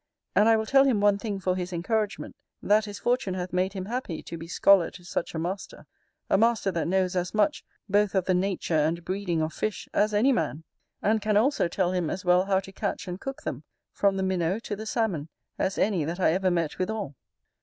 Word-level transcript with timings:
And 0.35 0.49
I 0.49 0.57
will 0.57 0.65
tell 0.65 0.83
him 0.85 0.99
one 0.99 1.19
thing 1.19 1.39
for 1.39 1.55
his 1.55 1.71
encouragement, 1.71 2.35
that 2.63 2.85
his 2.85 2.97
fortune 2.97 3.35
hath 3.35 3.53
made 3.53 3.73
him 3.73 3.85
happy 3.85 4.23
to 4.23 4.35
be 4.35 4.47
scholar 4.47 4.89
to 4.89 5.03
such 5.05 5.35
a 5.35 5.37
master; 5.37 5.85
a 6.27 6.39
master 6.39 6.71
that 6.71 6.87
knows 6.87 7.15
as 7.15 7.35
much, 7.35 7.63
both 7.87 8.15
of 8.15 8.25
the 8.25 8.33
nature 8.33 8.73
and 8.73 9.05
breeding 9.05 9.43
of 9.43 9.53
fish, 9.53 9.87
as 9.93 10.11
any 10.11 10.31
man; 10.31 10.63
and 11.03 11.21
can 11.21 11.37
also 11.37 11.67
tell 11.67 11.91
him 11.91 12.09
as 12.09 12.25
well 12.25 12.45
how 12.45 12.59
to 12.61 12.71
catch 12.71 13.07
and 13.07 13.21
cook 13.21 13.43
them, 13.43 13.63
from 13.91 14.17
the 14.17 14.23
Minnow 14.23 14.57
to 14.57 14.75
the 14.75 14.87
Salmon, 14.87 15.29
as 15.59 15.77
any 15.77 16.03
that 16.03 16.19
I 16.19 16.33
ever 16.33 16.49
met 16.49 16.79
withal. 16.79 17.13